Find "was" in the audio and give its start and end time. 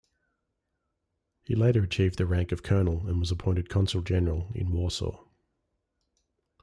3.19-3.29